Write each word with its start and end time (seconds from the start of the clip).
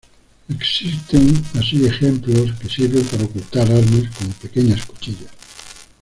Existe 0.49 1.19
así 1.59 1.85
ejemplos, 1.85 2.57
que 2.59 2.67
sirven 2.67 3.03
paras 3.05 3.23
ocultar 3.27 3.69
armas, 3.71 4.09
como 4.17 4.31
pequeñas 4.41 4.83
cuchillas. 4.87 5.29